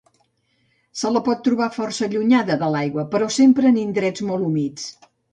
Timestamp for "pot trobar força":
1.25-2.07